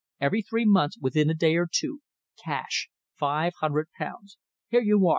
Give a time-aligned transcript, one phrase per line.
[0.19, 1.99] "Every three months, within a day or two,
[2.43, 4.35] cash five hundred pounds.
[4.69, 5.09] Here you are.